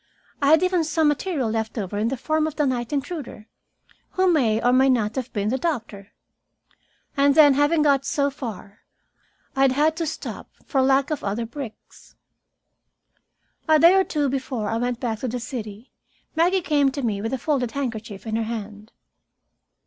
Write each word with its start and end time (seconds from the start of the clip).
I 0.41 0.47
had 0.47 0.63
even 0.63 0.83
some 0.83 1.07
material 1.09 1.47
left 1.51 1.77
over 1.77 1.95
in 1.99 2.07
the 2.07 2.17
form 2.17 2.47
of 2.47 2.55
the 2.55 2.65
night 2.65 2.91
intruder, 2.91 3.45
who 4.13 4.33
may 4.33 4.59
or 4.59 4.73
may 4.73 4.89
not 4.89 5.15
have 5.15 5.31
been 5.31 5.49
the 5.49 5.59
doctor. 5.59 6.07
And 7.15 7.35
then, 7.35 7.53
having 7.53 7.83
got 7.83 8.03
so 8.03 8.31
far, 8.31 8.79
I 9.55 9.61
had 9.61 9.73
had 9.73 9.97
to 9.97 10.07
stop 10.07 10.49
for 10.65 10.81
lack 10.81 11.11
of 11.11 11.23
other 11.23 11.45
bricks. 11.45 12.15
A 13.69 13.77
day 13.77 13.93
or 13.93 14.03
two 14.03 14.27
before 14.27 14.69
I 14.69 14.77
went 14.77 14.99
back 14.99 15.19
to 15.19 15.27
the 15.27 15.39
city, 15.39 15.91
Maggie 16.35 16.61
came 16.63 16.89
to 16.93 17.03
me 17.03 17.21
with 17.21 17.31
a 17.31 17.37
folded 17.37 17.69
handkerchief 17.73 18.25
in 18.25 18.37
her 18.37 18.41
hand. 18.45 18.91